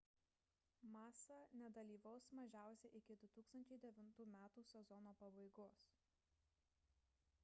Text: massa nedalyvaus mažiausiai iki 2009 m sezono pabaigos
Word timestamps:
massa 0.93 1.37
nedalyvaus 1.61 2.25
mažiausiai 2.39 2.91
iki 3.01 3.17
2009 3.25 4.25
m 4.37 4.57
sezono 4.71 5.13
pabaigos 5.21 5.81